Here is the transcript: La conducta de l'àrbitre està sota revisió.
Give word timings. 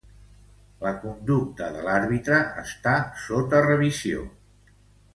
La 0.85 0.93
conducta 1.03 1.69
de 1.77 1.85
l'àrbitre 1.89 2.41
està 2.65 2.97
sota 3.29 3.65
revisió. 3.71 4.29